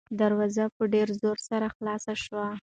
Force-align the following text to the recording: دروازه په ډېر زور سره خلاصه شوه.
دروازه 0.19 0.63
په 0.75 0.83
ډېر 0.93 1.07
زور 1.21 1.37
سره 1.49 1.67
خلاصه 1.75 2.13
شوه. 2.23 2.47